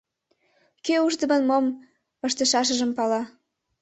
Кӧ 0.85 0.95
ушдымын 1.05 1.41
мом 1.49 1.65
ыштышашыжым 2.27 2.91
пала. 2.97 3.21